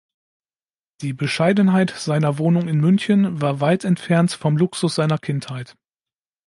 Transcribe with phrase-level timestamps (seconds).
[1.01, 5.75] Die Bescheidenheit seiner Wohnung in München war weit entfernt vom Luxus seiner Kindheit.